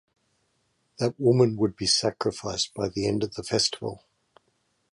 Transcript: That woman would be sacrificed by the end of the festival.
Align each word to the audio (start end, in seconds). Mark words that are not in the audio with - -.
That 0.97 1.13
woman 1.19 1.57
would 1.57 1.75
be 1.75 1.85
sacrificed 1.85 2.73
by 2.73 2.89
the 2.89 3.07
end 3.07 3.21
of 3.23 3.35
the 3.35 3.43
festival. 3.43 4.03